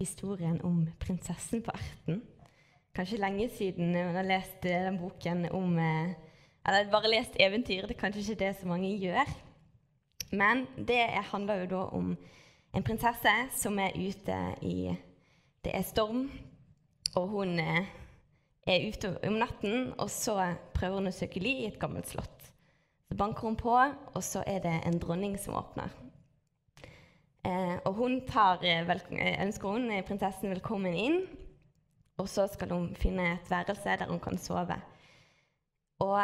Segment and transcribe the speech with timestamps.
[0.00, 2.22] historien om prinsessen på erten.
[2.96, 6.16] Kanskje lenge siden man har lest eh, den boken om eh,
[6.66, 7.86] Eller bare lest eventyr.
[7.86, 9.28] Det er kanskje ikke det så mange gjør.
[10.32, 11.00] Men det
[11.32, 12.10] handler jo da om
[12.74, 14.96] en prinsesse som er ute i
[15.64, 16.30] Det er storm,
[17.16, 17.88] og hun eh,
[18.66, 22.52] er ute om natten, og så prøver hun å søke ly i et gammelt slott.
[23.08, 23.74] Så banker hun på,
[24.14, 25.90] og så er det en dronning som åpner.
[27.80, 31.20] Eh, og hun tar, ønsker hun prinsessen velkommen inn,
[32.18, 34.76] og så skal hun finne et værelse der hun kan sove.
[36.00, 36.20] Og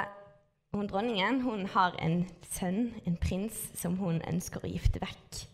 [0.73, 5.47] hun, dronningen hun har en sønn, en prins, som hun ønsker å gifte vekk.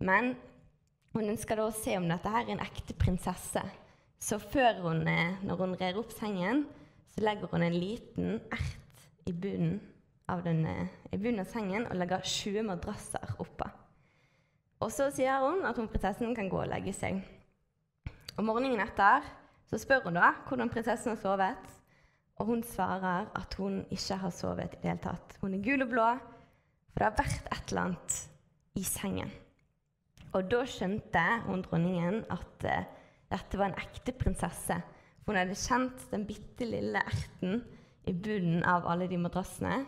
[0.00, 0.34] Men
[1.14, 3.62] hun ønsker da å se om dette her er en ekte prinsesse.
[4.20, 5.04] Så før hun,
[5.42, 6.66] når hun rer opp sengen,
[7.14, 9.80] så legger hun en liten ert i bunnen
[10.28, 10.66] av, den,
[11.12, 13.68] i bunnen av sengen og legger 20 madrasser oppå.
[14.80, 17.22] Og så sier hun at hun prinsessen kan gå og legge seg.
[18.36, 19.24] Og Morgenen etter
[19.66, 21.72] så spør hun da hvordan prinsessen har sovet.
[22.36, 25.38] Og hun svarer at hun ikke har sovet i det hele tatt.
[25.40, 26.08] Hun er gul og blå,
[26.92, 28.18] for det har vært et eller annet
[28.76, 29.32] i sengen.
[30.36, 32.84] Og da skjønte hun dronningen at uh,
[33.32, 34.76] dette var en ekte prinsesse.
[35.24, 37.62] For hun hadde kjent den bitte lille erten
[38.06, 39.80] i bunnen av alle de madrassene.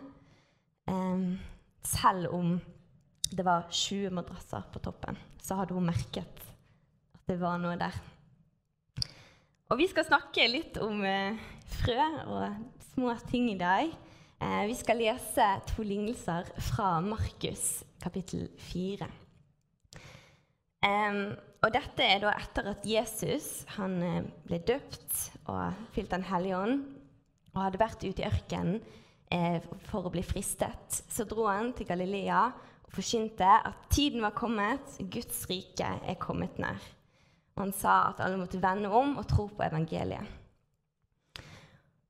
[0.89, 1.37] Um,
[1.85, 2.57] selv om
[3.31, 6.45] det var 20 madrasser på toppen, så hadde hun merket
[7.15, 7.97] at det var noe der.
[9.69, 11.37] Og vi skal snakke litt om eh,
[11.79, 13.91] frø og små ting i dag.
[14.41, 19.09] Eh, vi skal lese to lignelser fra Markus kapittel 4.
[20.79, 21.35] Um,
[21.67, 25.17] og dette er da etter at Jesus han eh, ble døpt
[25.51, 26.85] og fylt Den hellige ånd
[27.51, 28.77] og hadde vært ute i ørkenen
[29.35, 29.59] eh,
[29.89, 31.01] for å bli fristet.
[31.11, 32.45] Så dro han til Galilea
[32.95, 36.81] forkynte at tiden var kommet, Guds rike er kommet nær.
[37.59, 40.37] Han sa at alle måtte vende om og tro på evangeliet.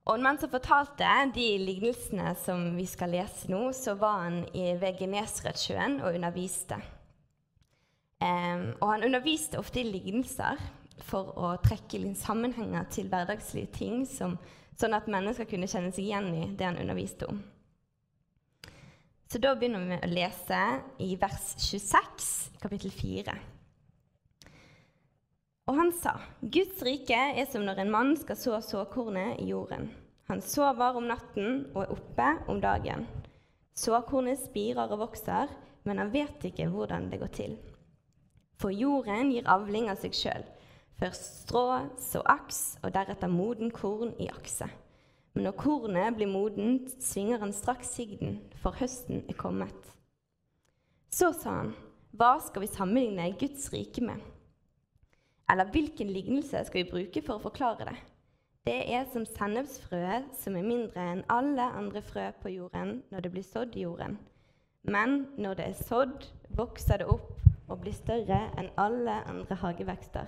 [0.09, 4.97] Og mens han fortalte de lignelsene som vi skal lese nå, så var han ved
[5.00, 6.78] Genesaretsjøen og underviste.
[8.19, 10.59] Um, og han underviste ofte i lignelser
[11.06, 14.34] for å trekke inn sammenhenger til hverdagslige ting, som,
[14.81, 17.38] sånn at mennesker kunne kjenne seg igjen i det han underviste om.
[19.28, 20.59] Så da begynner vi med å lese
[21.05, 22.28] i vers 26,
[22.62, 23.34] kapittel 4.
[25.69, 29.91] Og han sa, Guds rike er som når en mann skal så såkornet i jorden.
[30.33, 33.05] Han sover om natten og er oppe om dagen.
[33.77, 35.53] Såkornet spirer og vokser,
[35.84, 37.61] men han vet ikke hvordan det går til.
[38.56, 40.49] For jorden gir avling av seg sjøl.
[40.99, 41.67] Først strå,
[42.00, 44.72] så aks, og deretter moden korn i akse.
[45.38, 49.93] Men når kornet blir modent, svinger han straks sigden, for høsten er kommet.
[51.15, 51.69] Så sa han,
[52.10, 54.19] hva skal vi sammenligne Guds rike med?
[55.47, 57.94] Eller hvilken lignelse skal vi bruke for å forklare det?
[58.66, 63.34] Det er som sennepsfrøet, som er mindre enn alle andre frø på jorden når det
[63.37, 64.19] blir sådd i jorden.
[64.91, 67.31] Men når det er sådd, vokser det opp
[67.69, 70.26] og blir større enn alle andre hagevekster.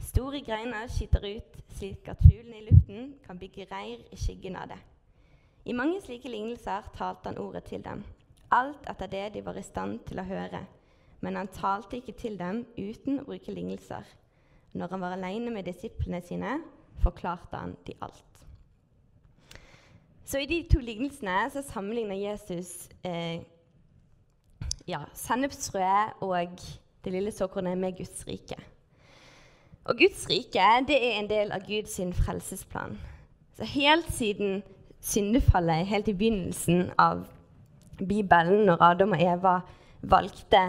[0.00, 4.70] Store greiner skyter ut, slik at fuglene i luften kan bygge reir i skyggen av
[4.72, 4.78] det.
[5.64, 8.02] I mange slike lignelser talte han ordet til dem,
[8.50, 10.64] alt etter det de var i stand til å høre.
[11.20, 14.08] Men han talte ikke til dem uten å bruke lignelser.
[14.72, 16.56] Når han var alene med disiplene sine,
[17.04, 18.24] forklarte han de alt.
[20.24, 23.42] Så I de to lignelsene så sammenligner Jesus eh,
[24.86, 26.60] ja, sennepsfrøet og
[27.04, 28.56] det lille såkornet med Guds rike.
[29.84, 32.98] Og Guds rike det er en del av Guds frelsesplan.
[33.56, 34.62] Så Helt siden
[35.00, 37.24] syndefallet, helt i begynnelsen av
[37.98, 39.60] Bibelen, når Adam og Eva
[40.02, 40.60] valgte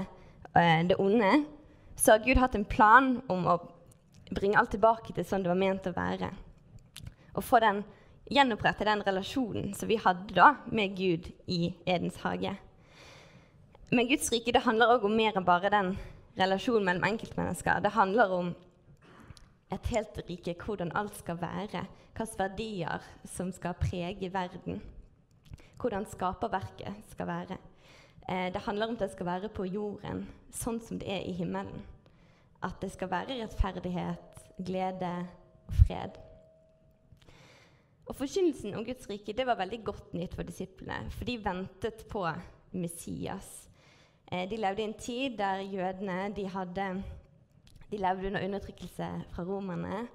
[0.56, 1.46] uh, det onde,
[1.96, 3.58] så har Gud hatt en plan om å
[4.32, 6.32] bringe alt tilbake til sånn det var ment å være.
[7.36, 7.84] Og få den,
[8.32, 12.56] gjenopprette den relasjonen som vi hadde da med Gud i Edens hage.
[13.92, 15.98] Men Guds rike det handler òg om mer enn bare den
[16.40, 17.82] relasjonen mellom enkeltmennesker.
[17.84, 18.54] Det handler om
[19.72, 21.86] et helt rike, hvordan alt skal være,
[22.16, 24.82] hvilke verdier som skal prege verden.
[25.82, 27.58] Hvordan skaperverket skal være.
[28.30, 31.34] Eh, det handler om at det skal være på jorden, sånn som det er i
[31.34, 31.82] himmelen.
[32.62, 35.14] At det skal være rettferdighet, glede
[35.68, 36.20] og fred.
[38.06, 42.06] Og Forkynnelsen om Guds rike det var veldig godt nytt for disiplene, for de ventet
[42.12, 42.26] på
[42.76, 43.70] Messias.
[44.32, 46.88] Eh, de levde i en tid der jødene de hadde,
[47.92, 50.08] de levde under undertrykkelse fra romerne.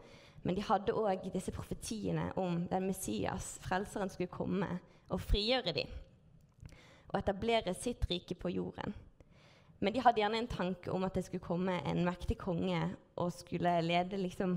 [0.43, 4.79] Men de hadde òg disse profetiene om den Messias, frelseren, skulle komme
[5.11, 5.91] og frigjøre dem
[7.07, 8.95] og etablere sitt rike på jorden.
[9.79, 12.81] Men de hadde gjerne en tanke om at det skulle komme en mektig konge
[13.21, 14.57] og skulle lede, liksom,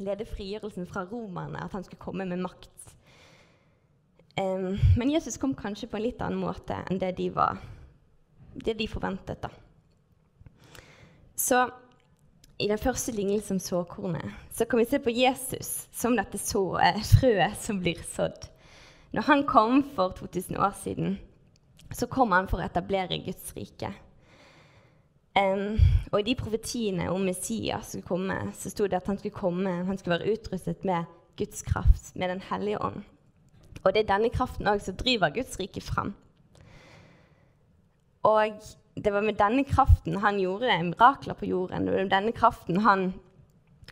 [0.00, 2.94] lede frigjørelsen fra romerne, at han skulle komme med makt.
[4.38, 7.58] Um, men Jesus kom kanskje på en litt annen måte enn det de, var,
[8.54, 9.42] det de forventet.
[9.42, 9.50] da.
[11.34, 11.66] Så
[12.58, 16.62] i den første lignelsen om såkornet så kan vi se på Jesus som dette så,
[17.06, 18.48] frøet som blir sådd.
[19.14, 21.18] Når han kom for 2000 år siden,
[21.94, 23.92] så kom han for å etablere Guds rike.
[25.38, 25.78] Um,
[26.10, 29.84] og i de profetiene om Messias skulle komme, så sto det at han skulle komme,
[29.86, 31.06] han skulle være utrustet med
[31.38, 33.04] Guds kraft, med Den hellige ånd.
[33.84, 36.16] Og det er denne kraften også som driver Guds rike fram.
[38.26, 38.58] Og
[39.04, 41.86] det var med denne kraften han gjorde mirakler på jorden.
[41.86, 43.12] Det var med denne kraften han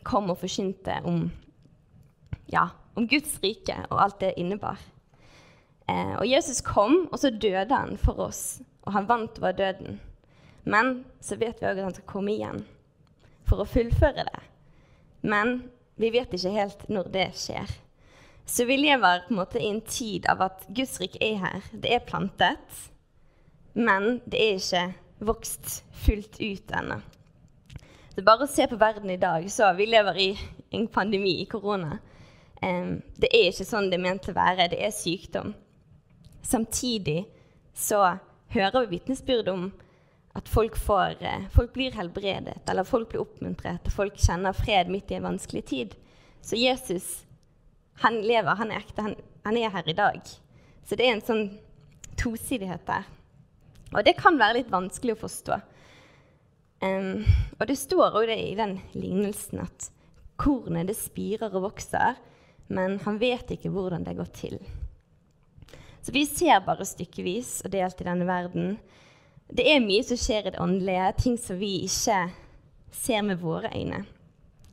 [0.06, 1.28] kom og forkynte om,
[2.52, 4.80] ja, om Guds rike og alt det innebar.
[5.86, 8.60] Eh, og Jesus kom, og så døde han for oss.
[8.86, 10.00] Og han vant over døden.
[10.66, 12.64] Men så vet vi òg at han skal komme igjen
[13.46, 14.44] for å fullføre det.
[15.22, 15.60] Men
[15.98, 17.70] vi vet ikke helt når det skjer.
[18.46, 21.70] Så vi lever på en måte i en tid av at Guds rike er her.
[21.72, 22.82] Det er plantet.
[23.76, 24.84] Men det er ikke
[25.28, 27.00] vokst fullt ut ennå.
[28.16, 30.28] Så bare se på verden i dag, så vi lever i
[30.70, 31.98] en pandemi, i korona.
[32.60, 34.70] Det er ikke sånn det er ment å være.
[34.72, 35.52] Det er sykdom.
[36.40, 37.26] Samtidig
[37.76, 38.00] så
[38.54, 39.66] hører vi vitnesbyrd om
[40.36, 44.88] at folk, får, uh, folk, blir helbredet, eller folk blir oppmuntret, og folk kjenner fred
[44.92, 45.94] midt i en vanskelig tid.
[46.44, 47.24] Så Jesus,
[48.04, 50.20] han lever, han er ekte, han, han er her i dag.
[50.84, 51.46] Så det er en sånn
[52.20, 53.08] tosidighet der.
[53.96, 55.58] Og det kan være litt vanskelig å forstå.
[56.84, 57.24] Um,
[57.56, 59.88] og det står òg i den lignelsen at
[60.36, 62.18] kornet det spirer og vokser,
[62.68, 64.58] men han vet ikke hvordan det går til.
[66.04, 68.76] Så vi ser bare stykkevis og delt i denne verden.
[69.48, 72.20] Det er mye som skjer i det åndelige, ting som vi ikke
[72.94, 74.04] ser med våre øyne.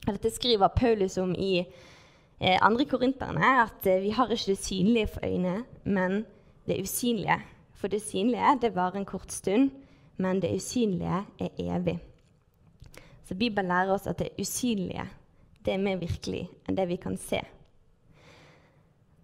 [0.04, 5.12] Dette skriver Paulus om i eh, andre korinterne, at eh, vi har ikke det synlige
[5.16, 6.26] for øynene, men
[6.68, 7.40] det usynlige.
[7.84, 9.74] For det synlige det varer en kort stund,
[10.16, 11.98] men det usynlige er evig.
[13.28, 15.04] Så Bibelen lærer oss at det usynlige
[15.66, 17.42] det er mer virkelig enn det vi kan se.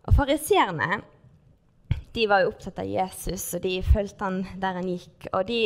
[0.04, 0.98] Og Fariseerne
[2.18, 5.30] de var jo opptatt av Jesus, og de fulgte han der han gikk.
[5.32, 5.60] Og de,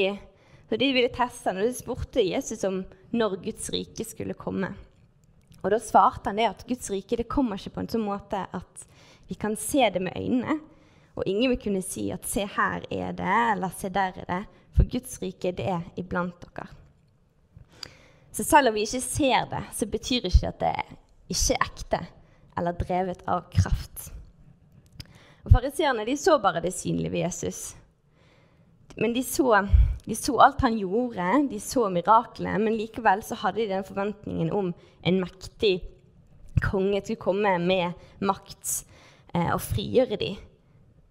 [0.70, 4.70] og de ville teste han, og de spurte Jesus om når Guds rike skulle komme.
[5.64, 8.46] Og Da svarte han det at Guds rike det kommer ikke på en sånn måte
[8.54, 8.86] at
[9.30, 10.60] vi kan se det med øynene,
[11.16, 14.46] og ingen vil kunne si at 'se, her er det', eller 'se, der er det'.
[14.76, 16.68] For Guds rike, det er iblant dere.
[18.32, 20.76] Så selv om vi ikke ser det, så betyr det ikke at det
[21.30, 22.00] ikke er ekte
[22.58, 24.10] eller drevet av kraft.
[25.44, 27.76] Og Fariseerne så bare det synlige ved Jesus.
[28.98, 29.68] Men de så,
[30.06, 34.52] de så, alt han gjorde, de så miraklene, men likevel så hadde de den forventningen
[34.54, 34.74] om
[35.04, 35.82] en mektig
[36.62, 38.86] konge skulle komme med makt
[39.34, 40.38] eh, og frigjøre dem.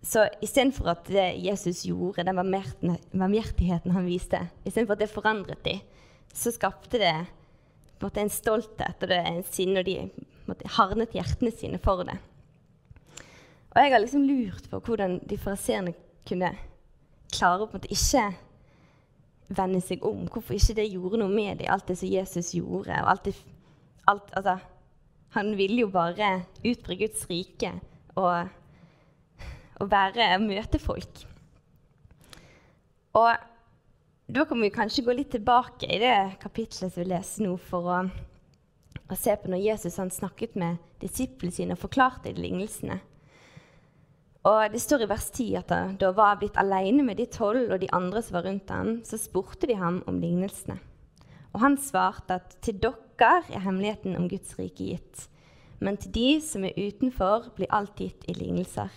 [0.02, 5.76] Så istedenfor at det Jesus gjorde, den varmhjertigheten han viste, istedenfor at det forandret de,
[6.34, 7.28] så skapte det en,
[8.02, 10.10] en stolthet og en sinne, og de
[10.48, 12.18] måte, hardnet hjertene sine for det.
[13.72, 15.94] Og jeg har liksom lurt på hvordan de fariseerne
[16.28, 16.50] kunne
[17.32, 18.26] klare å på en måte ikke
[19.56, 20.26] vende seg om.
[20.28, 22.98] Hvorfor ikke det gjorde noe med dem, alt det som Jesus gjorde.
[23.00, 23.36] og alt det,
[24.10, 24.58] alt, altså,
[25.32, 27.70] Han ville jo bare utbre Guds rike
[28.20, 28.50] og
[29.82, 31.24] å være, møte folk.
[33.18, 37.56] Og da kan vi kanskje gå litt tilbake i det kapitlet som vi leser nå,
[37.60, 37.98] for å,
[39.12, 43.00] å se på når Jesus han snakket med disiplene sine og forklarte lignelsene.
[44.48, 47.68] Og Det står i vers 10 at da han var blitt alene med de tolv
[47.68, 50.80] og de andre som var rundt ham, så spurte de ham om lignelsene.
[51.52, 55.28] Og han svarte at til dere er hemmeligheten om Guds rike gitt,
[55.78, 58.90] men til de som er utenfor, blir alt gitt i lignelser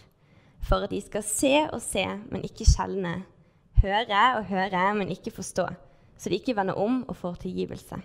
[0.65, 3.19] for at de skal se og se, men ikke skjelne,
[3.83, 5.67] høre og høre, men ikke forstå,
[6.17, 8.01] så de ikke vender om og får tilgivelse.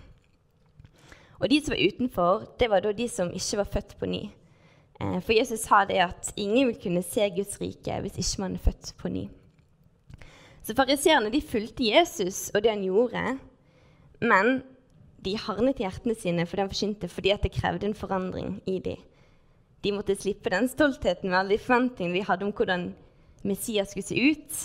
[1.41, 4.21] Og de som var utenfor, det var da de som ikke var født på ny.
[5.01, 8.57] Eh, for Jesus sa det at ingen vil kunne se Guds rike hvis ikke man
[8.57, 9.23] er født på ny.
[10.61, 13.39] Så Fariseerne fulgte Jesus og det han gjorde,
[14.21, 14.61] men
[15.25, 19.01] de harnet hjertene sine for han forkynte fordi det krevde en forandring i dem.
[19.81, 22.91] De måtte slippe den stoltheten med alle de forventningene vi hadde om hvordan
[23.47, 24.57] Messias skulle se ut,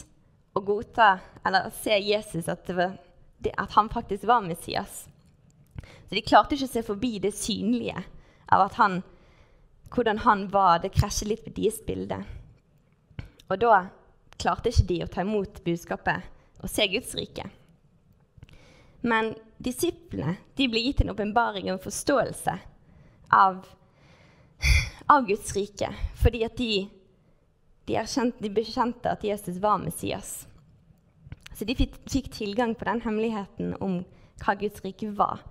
[0.56, 2.96] og godta, eller se Jesus at, var,
[3.44, 5.06] at han faktisk var Messias.
[6.08, 8.02] Så de klarte ikke å se forbi det synlige
[8.52, 9.00] av han,
[9.92, 10.80] hvordan han var.
[10.80, 12.20] Det krasjet litt med deres bilde.
[13.50, 13.86] Og da
[14.40, 16.26] klarte ikke de å ta imot budskapet
[16.62, 17.48] og se Guds rike.
[19.06, 22.56] Men disiplene de ble gitt en åpenbaring og en forståelse
[23.34, 23.60] av,
[25.06, 26.86] av, Guds rike fordi at de,
[27.86, 30.46] de, erkjent, de bekjente at Jesus var Messias.
[31.56, 34.02] Så de fikk, fikk tilgang på den hemmeligheten om
[34.42, 35.44] hva Guds rike var.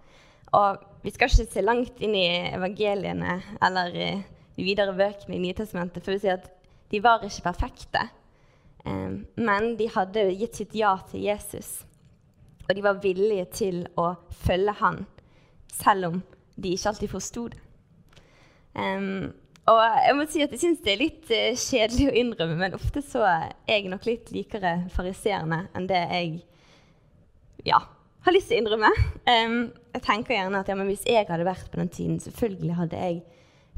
[0.55, 3.95] Og vi skal ikke se langt inn i evangeliene eller
[4.55, 6.47] de videre bøkene i Nytestamentet for å si at
[6.91, 8.05] de var ikke perfekte.
[8.85, 11.81] Men de hadde gitt sitt ja til Jesus.
[12.65, 14.11] Og de var villige til å
[14.45, 15.03] følge han,
[15.73, 16.21] selv om
[16.55, 17.64] de ikke alltid forsto det.
[18.75, 19.33] Um,
[19.71, 22.77] og jeg må si at jeg syns det er litt uh, kjedelig å innrømme, men
[22.77, 26.33] ofte så er jeg nok litt likere fariserende enn det jeg
[27.65, 27.79] ja,
[28.25, 28.91] har lyst til å innrømme.
[29.25, 29.57] Um,
[29.95, 33.21] jeg tenker gjerne at ja, hvis jeg hadde vært på den tiden, selvfølgelig hadde jeg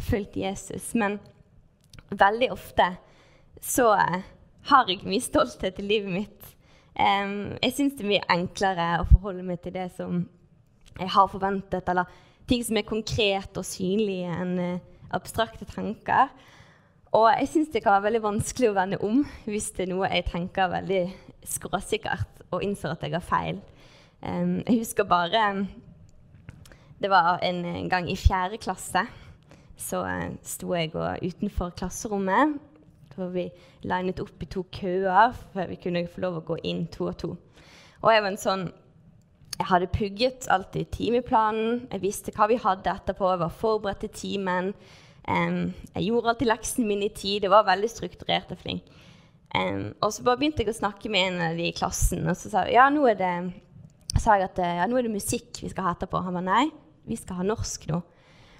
[0.10, 0.92] fulgt Jesus.
[0.98, 1.20] Men
[2.10, 2.92] veldig ofte
[3.64, 4.22] så uh,
[4.72, 6.54] har jeg mye stolthet i livet mitt.
[6.98, 10.24] Um, jeg syns det er mye enklere å forholde meg til det som
[10.98, 12.10] jeg har forventet, eller
[12.48, 14.86] ting som er konkret og synlige enn uh,
[15.16, 16.32] abstrakte tanker.
[17.16, 20.10] Og jeg syns det kan være veldig vanskelig å vende om hvis det er noe
[20.12, 21.02] jeg tenker veldig
[21.48, 23.62] skråsikkert og innser at jeg har feil.
[24.22, 25.68] Um, jeg husker bare
[26.98, 29.06] Det var en, en gang i fjerde klasse.
[29.78, 32.58] Så uh, sto jeg og, utenfor klasserommet.
[33.18, 33.48] hvor vi
[33.82, 37.18] linet opp i to køer før vi kunne få lov å gå inn to og
[37.18, 37.30] to.
[38.02, 38.68] Og jeg var en sånn
[39.58, 41.88] jeg hadde pugget alltid timeplanen.
[41.92, 43.32] Jeg visste hva vi hadde etterpå.
[43.32, 44.74] Jeg var forberedt til timen.
[45.28, 47.48] Um, jeg gjorde alltid leksene mine i tid.
[47.48, 48.92] Jeg var veldig strukturert og flink.
[49.56, 52.36] Um, og så bare begynte jeg å snakke med en av de i klassen, og
[52.36, 53.32] så sa jeg ja, nå er det
[54.20, 56.22] sa jeg at ja, nå er det musikk vi skal ha etterpå.
[56.26, 56.66] Han var nei,
[57.08, 58.02] vi skal ha norsk nå.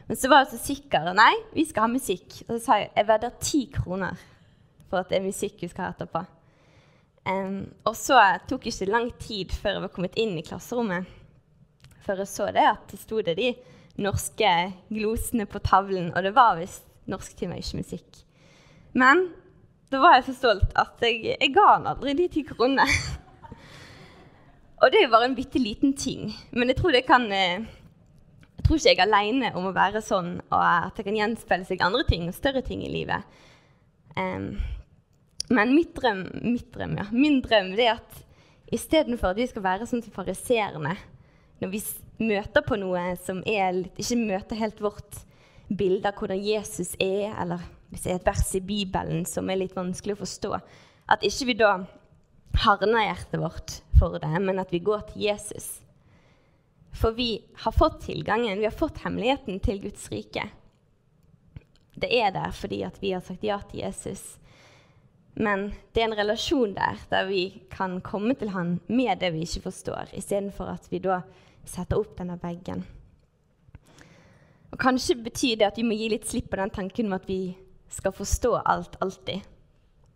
[0.08, 1.12] Men så var jeg så sikker.
[1.18, 2.40] Nei, vi skal ha musikk.
[2.48, 4.26] Og så sa jeg jeg vedder ti kroner
[4.88, 6.24] for at det er musikk vi skal ha etterpå.
[7.28, 11.10] Um, og så tok det ikke lang tid før jeg var kommet inn i klasserommet,
[12.06, 13.50] før jeg så det at det sto det de
[14.00, 14.52] norske
[14.94, 18.22] glosene på tavlen, og det var visst norsktime, ikke musikk.
[18.96, 19.28] Men
[19.92, 22.86] da var jeg så stolt at jeg, jeg ga han aldri de ti kronene.
[24.82, 26.30] Og det er jo bare en bitte liten ting.
[26.52, 27.64] Men jeg tror det kan eh,
[28.58, 31.66] Jeg tror ikke jeg er aleine om å være sånn, og at det kan gjenspeile
[31.66, 33.24] seg andre ting og større ting i livet.
[34.18, 34.58] Um,
[35.50, 38.24] men mitt drøm, mitt drøm, ja, min drøm er at
[38.74, 40.98] istedenfor at vi skal være sånn som fariserende
[41.62, 41.82] når vi
[42.28, 45.24] møter på noe som er, ikke møter helt vårt
[45.68, 49.62] bilde av hvordan Jesus er, eller hvis det er et vers i Bibelen som er
[49.62, 50.54] litt vanskelig å forstå,
[51.08, 51.72] at ikke vi da
[52.64, 55.78] harner hjertet vårt for det, men at vi går til Jesus.
[56.98, 60.48] For vi har fått tilgangen, vi har fått hemmeligheten til Guds rike.
[61.98, 64.38] Det er der fordi at vi har sagt ja til Jesus.
[65.38, 69.44] Men det er en relasjon der, der vi kan komme til han med det vi
[69.46, 71.20] ikke forstår, istedenfor at vi da
[71.68, 72.82] setter opp denne veggen.
[74.72, 77.30] Og Kanskje betyr det at vi må gi litt slipp på den tanken om at
[77.30, 77.54] vi
[77.94, 79.46] skal forstå alt alltid.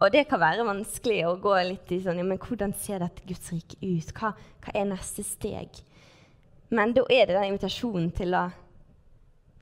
[0.02, 3.22] Og det kan være vanskelig å gå litt i sånn ja, men Hvordan ser dette
[3.30, 4.10] Guds rike ut?
[4.18, 5.84] Hva, hva, er neste steg?
[6.74, 8.48] Men da er det den invitasjonen til å,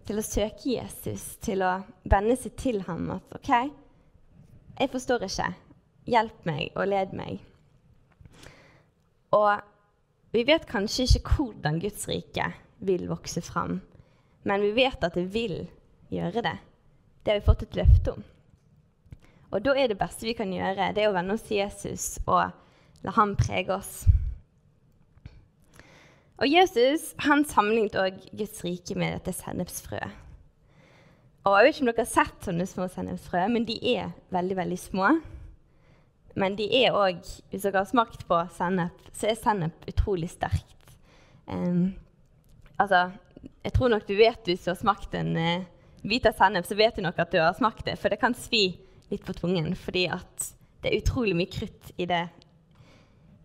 [0.08, 1.74] til å søke Jesus, til å
[2.08, 3.10] venne seg til ham.
[3.18, 3.52] At OK,
[4.80, 5.50] jeg forstår ikke.
[6.10, 7.42] Hjelp meg og led meg.
[9.36, 9.60] Og
[10.34, 12.48] vi vet kanskje ikke hvordan Guds rike
[12.86, 13.82] vil vokse fram,
[14.48, 15.68] men vi vet at det vil
[16.10, 16.58] gjøre det.
[17.24, 18.24] Det har vi fått et løfte om.
[19.52, 22.20] Og da er det beste vi kan gjøre, det er å vende oss til Jesus
[22.26, 22.52] og
[23.04, 24.06] la ham prege oss.
[26.40, 30.29] Og Jesus han sammenlignet også Guds rike med dette sennepsfrøet.
[31.48, 34.58] Og Jeg vet ikke om dere har sett sånne små sennepsfrø, men de er veldig
[34.60, 35.14] veldig små.
[36.40, 40.76] Men de er òg Hvis dere har smakt på sennep, så er sennep utrolig sterkt.
[41.48, 41.96] Um,
[42.78, 43.10] altså,
[43.64, 45.66] jeg tror nok du vet hvis du har smakt en uh,
[46.04, 48.36] bit av sennep, så vet du nok at du har smakt det, for det kan
[48.38, 48.78] svi
[49.10, 50.52] litt på tungen fordi at
[50.84, 52.22] det er utrolig mye krutt i, det,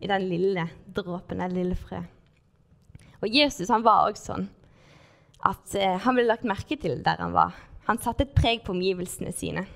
[0.04, 2.10] i den lille dråpen, det lille frøet.
[3.24, 4.50] Og Jesus han var også sånn
[5.48, 7.56] at uh, han ble lagt merke til der han var.
[7.88, 9.66] Han satte et preg på omgivelsene sine.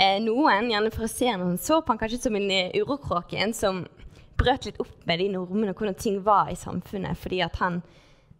[0.00, 3.82] Eh, noen, gjerne fariseerne, så på han kanskje som en uh, urokråke, en som
[4.40, 7.82] brøt litt opp med de normene og hvordan ting var i samfunnet, fordi han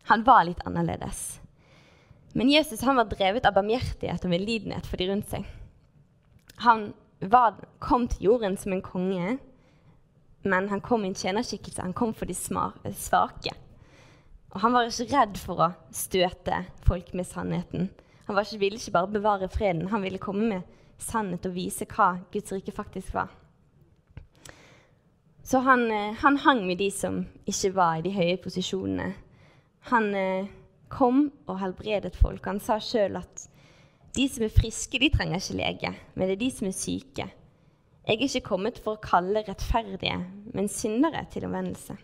[0.09, 1.41] Han var litt annerledes.
[2.33, 5.45] Men Jesus var drevet av barmhjertighet og medlidenhet for de rundt seg.
[6.65, 9.39] Han var, kom til jorden som en konge,
[10.43, 11.83] men han kom i en tjenerskikkelse.
[11.83, 13.53] Han kom for de svake.
[14.51, 17.91] Og han var ikke redd for å støte folk med sannheten.
[18.31, 22.13] Han ikke, ville ikke bare bevare freden, han ville komme med sannhet og vise hva
[22.31, 23.33] Guds rike faktisk var.
[25.43, 29.09] Så han, eh, han hang med de som ikke var i de høye posisjonene.
[29.91, 30.47] Han eh,
[30.89, 32.45] kom og helbredet folk.
[32.47, 33.49] Han sa sjøl at
[34.15, 37.27] de som er friske, de trenger ikke lege, men det er de som er syke.
[38.07, 40.17] Jeg er ikke kommet for å kalle rettferdige,
[40.55, 41.99] men syndere til omvendelse.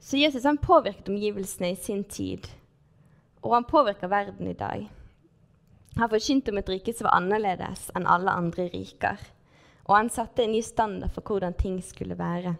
[0.00, 2.48] Så Jesus han påvirket omgivelsene i sin tid,
[3.42, 4.88] og han påvirker verden i dag.
[5.96, 9.18] Han forkynte om et rike som var annerledes enn alle andre riker,
[9.88, 12.54] og han satte en ny standard for hvordan ting skulle være.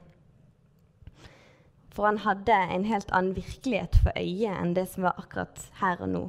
[1.94, 6.02] For han hadde en helt annen virkelighet for øyet enn det som var akkurat her
[6.04, 6.24] og nå.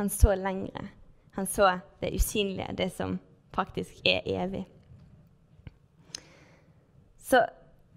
[0.00, 0.88] Han så lengre.
[1.36, 3.18] Han så det usynlige, det som
[3.52, 4.66] faktisk er evig.
[7.18, 7.44] Så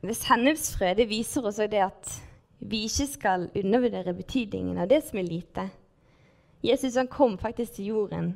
[0.03, 2.11] hvis hennes det viser oss det at
[2.59, 5.69] vi ikke skal undervurdere betydningen av det som er lite.
[6.65, 8.31] Jesus han kom faktisk til jorden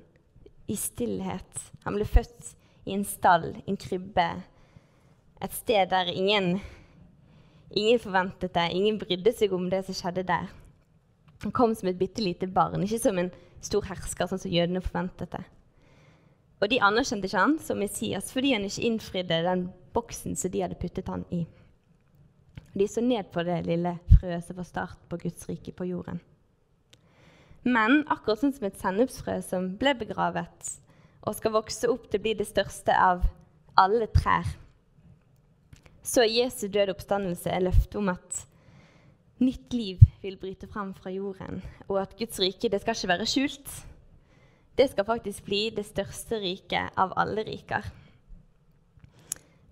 [0.69, 1.63] i stillhet.
[1.83, 2.53] Han ble født
[2.85, 4.27] i en stall, en krybbe,
[5.41, 6.59] et sted der ingen
[7.69, 10.47] Ingen forventet det, ingen brydde seg om det som skjedde der.
[11.43, 13.29] Han kom som et bitte lite barn, ikke som en
[13.61, 15.43] stor hersker, sånn som jødene forventet det.
[16.59, 20.63] Og de anerkjente ikke han som Messias fordi han ikke innfridde den boksen som de
[20.65, 21.43] hadde puttet han i.
[22.73, 26.19] De så ned på det lille frøet som var start på Guds rike på jorden.
[27.67, 30.75] Men akkurat sånn som et sennepsfrø som ble begravet
[31.27, 33.25] og skal vokse opp til å bli det største av
[33.79, 34.47] alle trær,
[36.03, 38.45] så er Jesu døde oppstandelse et løfte om at
[39.43, 43.27] nytt liv vil bryte fram fra jorden, og at Guds rike det skal ikke være
[43.29, 43.75] skjult.
[44.79, 47.83] Det skal faktisk bli det største riket av alle riker.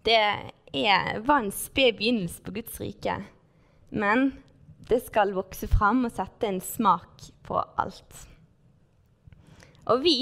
[0.08, 3.17] Det er, var en sped begynnelse på Guds rike,
[3.89, 4.30] men
[4.88, 8.23] det skal vokse fram og sette en smak på alt.
[9.88, 10.17] Og vi,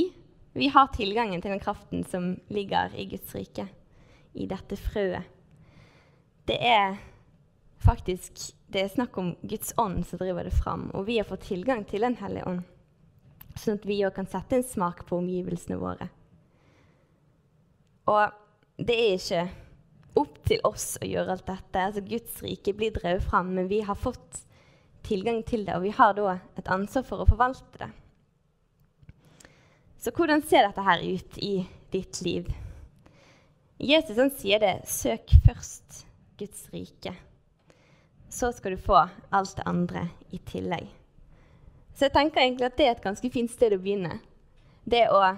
[0.58, 3.68] vi har tilgangen til den kraften som ligger i Guds rike,
[4.34, 5.32] i dette frøet
[6.46, 6.98] det er
[7.86, 10.90] faktisk det er snakk om Guds ånd som driver det fram.
[10.94, 12.64] Og vi har fått tilgang til Den hellige ånd,
[13.56, 16.10] sånn at vi òg kan sette en smak på omgivelsene våre.
[18.12, 18.34] Og
[18.78, 19.46] det er ikke
[20.20, 21.86] opp til oss å gjøre alt dette.
[21.88, 24.44] Altså Guds rike blir drevet fram, men vi har fått
[25.06, 27.92] tilgang til det, og vi har da et ansvar for å forvalte det.
[30.02, 31.54] Så hvordan ser dette her ut i
[31.94, 32.52] ditt liv?
[33.82, 36.06] Jesus han sier det 'søk først
[36.38, 37.16] Guds rike.
[38.30, 40.88] Så skal du få alt det andre i tillegg.
[41.94, 44.20] Så jeg tenker egentlig at det er et ganske fint sted å begynne.
[44.86, 45.38] Det å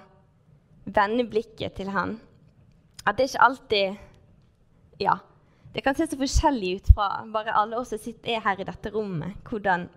[0.84, 2.20] vende blikket til Han.
[3.06, 3.96] At det ikke alltid
[5.00, 5.14] Ja,
[5.74, 8.92] det kan se så forskjellig ut fra bare alle oss som er her i dette
[8.94, 9.88] rommet, hvordan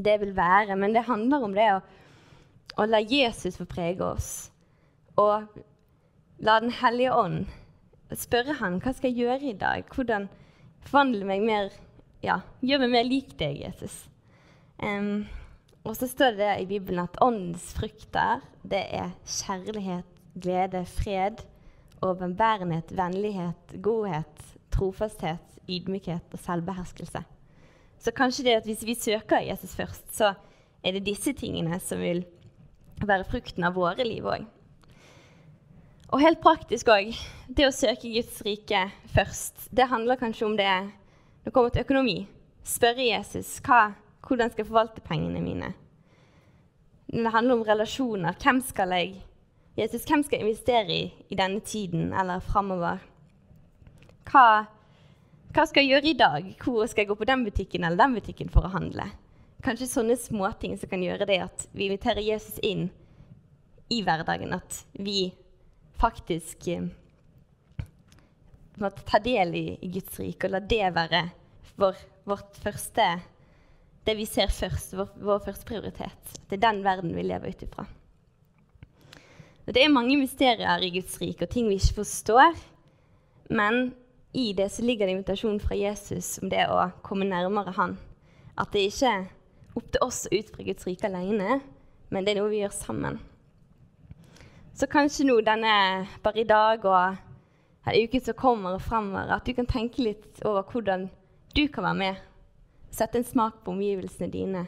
[0.00, 0.76] det vil være.
[0.76, 1.80] Men det handler om det å,
[2.80, 4.30] å la Jesus få prege oss.
[5.20, 5.44] Og
[6.40, 7.50] la Den hellige ånd
[8.16, 9.84] spørre han hva skal jeg gjøre i dag.
[9.92, 10.30] Hvordan
[10.86, 11.70] forvandle meg mer
[12.24, 13.94] ja, Gjør meg mer lik deg, Jesus.
[14.80, 15.28] Um,
[15.88, 21.40] og så står det i Bibelen at åndens frukter det er kjærlighet, glede, fred,
[22.04, 27.22] overbærenhet, vennlighet, godhet, trofasthet, ydmykhet og selvbeherskelse.
[28.00, 30.32] Så kanskje det at hvis vi søker Jesus først, så
[30.84, 32.24] er det disse tingene som vil
[33.04, 34.46] være frukten av våre liv òg.
[36.10, 37.12] Og helt praktisk òg,
[37.46, 41.84] det å søke Guds rike først, det handler kanskje om det når det kommer til
[41.84, 42.16] økonomi.
[42.66, 43.92] Spørre Jesus hva,
[44.26, 45.70] hvordan skal jeg forvalte pengene mine.
[47.10, 48.36] Det handler om relasjoner.
[48.42, 49.14] Hvem skal jeg
[49.78, 52.98] Jesus, hvem skal jeg investere i i denne tiden eller framover?
[54.30, 54.62] Hva,
[55.50, 56.44] hva, skal jeg gjøre i dag?
[56.62, 59.08] Hvor skal jeg gå på den butikken eller den butikken for å handle?
[59.64, 62.86] Kanskje sånne småting som kan gjøre det at vi inviterer Jesus inn
[63.90, 64.54] i hverdagen.
[64.54, 65.32] At vi
[65.98, 66.86] faktisk eh,
[68.78, 71.26] måtte ta del i, i Guds rike og la det være
[71.80, 73.10] vår, vårt første
[74.06, 76.36] Det vi ser først, vår, vår første prioritet.
[76.48, 77.84] Det er den verden vi lever ut ifra.
[79.70, 82.56] Det er mange mysterier i Guds rike og ting vi ikke forstår.
[83.52, 83.90] Men
[84.32, 87.96] i det så ligger det invitasjon fra Jesus om det å komme nærmere Han.
[88.54, 89.26] At det ikke er
[89.74, 91.60] opp til oss å utfri Guds rike alene,
[92.10, 93.18] men det er noe vi gjør sammen.
[94.74, 97.18] Så kanskje nå denne bare i dag og
[97.84, 101.08] den uken som kommer og fremover, at du kan tenke litt over hvordan
[101.54, 102.26] du kan være med
[102.90, 104.64] Sette en smak på omgivelsene dine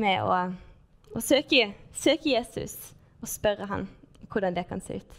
[0.00, 0.36] med å,
[1.12, 3.84] å søke, søke Jesus og spørre han
[4.32, 5.18] hvordan det kan se ut.